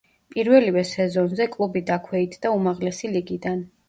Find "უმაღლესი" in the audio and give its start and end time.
2.61-3.13